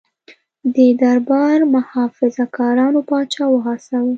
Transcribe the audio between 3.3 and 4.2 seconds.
وهڅاوه.